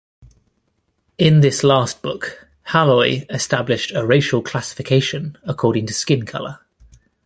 In 1.19 1.41
this 1.41 1.63
last 1.63 2.01
book, 2.01 2.47
Halloy 2.63 3.27
established 3.29 3.91
a 3.93 4.03
racial 4.03 4.41
classification 4.41 5.37
according 5.43 5.85
to 5.85 5.93
skin 5.93 6.25
colour. 6.25 6.57